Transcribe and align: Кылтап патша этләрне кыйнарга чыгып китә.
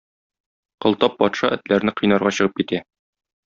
Кылтап 0.85 1.19
патша 1.19 1.53
этләрне 1.59 1.95
кыйнарга 2.01 2.35
чыгып 2.41 2.61
китә. 2.63 2.85